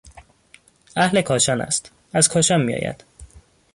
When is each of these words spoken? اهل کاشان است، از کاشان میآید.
اهل 0.97 1.21
کاشان 1.21 1.61
است، 1.61 1.91
از 2.13 2.27
کاشان 2.29 2.61
میآید. 2.61 3.03